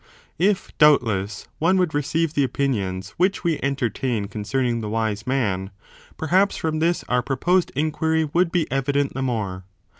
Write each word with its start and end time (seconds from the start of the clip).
If, 0.39 0.75
doubtless, 0.79 1.47
one 1.59 1.77
would 1.77 1.93
receive 1.93 2.33
the 2.33 2.43
opinions 2.43 3.11
which 3.17 3.43
we 3.43 3.59
entertain 3.61 4.25
concerning 4.29 4.81
the 4.81 4.89
wise 4.89 5.27
man, 5.27 5.69
perhaps 6.17 6.57
from 6.57 6.79
this 6.79 7.03
our 7.07 7.21
proposed 7.21 7.71
inquiry 7.75 8.25
would 8.25 8.49
evident 8.71 9.13
the 9.13 9.21
more. 9.21 9.63